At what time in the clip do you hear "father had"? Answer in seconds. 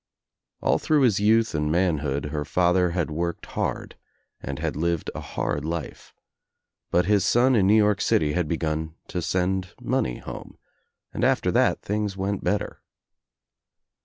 2.43-3.11